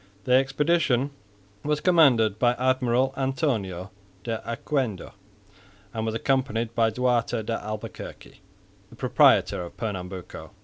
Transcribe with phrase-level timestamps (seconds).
[0.23, 1.11] The expedition
[1.63, 3.91] was commanded by Admiral Antonio
[4.23, 5.13] de Oquendo,
[5.93, 8.41] and was accompanied by Duarte de Albuquerque,
[8.89, 10.49] the proprietor of Pernambuco.